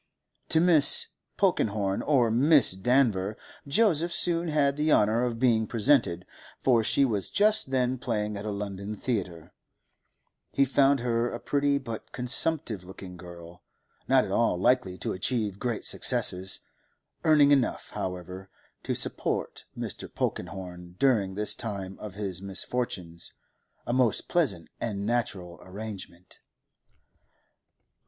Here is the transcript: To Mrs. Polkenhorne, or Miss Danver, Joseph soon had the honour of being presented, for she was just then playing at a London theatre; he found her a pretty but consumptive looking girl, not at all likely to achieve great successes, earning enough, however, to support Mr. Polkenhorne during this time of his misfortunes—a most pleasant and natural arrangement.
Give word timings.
To 0.49 0.59
Mrs. 0.59 1.09
Polkenhorne, 1.37 2.01
or 2.01 2.31
Miss 2.31 2.71
Danver, 2.71 3.37
Joseph 3.67 4.11
soon 4.11 4.47
had 4.47 4.75
the 4.75 4.91
honour 4.91 5.23
of 5.23 5.37
being 5.37 5.67
presented, 5.67 6.25
for 6.63 6.83
she 6.83 7.05
was 7.05 7.29
just 7.29 7.69
then 7.69 7.99
playing 7.99 8.35
at 8.35 8.43
a 8.43 8.49
London 8.49 8.95
theatre; 8.95 9.53
he 10.51 10.65
found 10.65 11.01
her 11.01 11.31
a 11.31 11.39
pretty 11.39 11.77
but 11.77 12.11
consumptive 12.13 12.83
looking 12.83 13.15
girl, 13.15 13.61
not 14.07 14.25
at 14.25 14.31
all 14.31 14.57
likely 14.59 14.97
to 14.97 15.13
achieve 15.13 15.59
great 15.59 15.85
successes, 15.85 16.61
earning 17.23 17.51
enough, 17.51 17.91
however, 17.91 18.49
to 18.81 18.95
support 18.95 19.65
Mr. 19.77 20.11
Polkenhorne 20.11 20.95
during 20.97 21.35
this 21.35 21.53
time 21.53 21.99
of 21.99 22.15
his 22.15 22.41
misfortunes—a 22.41 23.93
most 23.93 24.27
pleasant 24.27 24.67
and 24.79 25.05
natural 25.05 25.59
arrangement. 25.61 26.39